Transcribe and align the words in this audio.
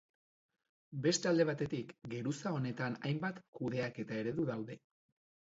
Beste 1.05 1.29
alde 1.31 1.45
batetik, 1.49 1.93
geruza 2.15 2.53
honetan 2.57 2.97
hainbat 3.11 3.39
kudeaketa 3.61 4.21
eredu 4.23 4.51
daude. 4.53 4.81